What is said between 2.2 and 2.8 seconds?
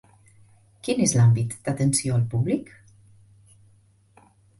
públic?